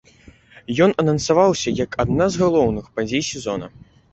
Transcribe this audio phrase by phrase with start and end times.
[0.85, 3.65] Ён анансаваўся як адна з галоўных падзей сезона.